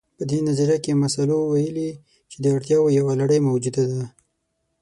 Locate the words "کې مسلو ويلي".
0.83-1.89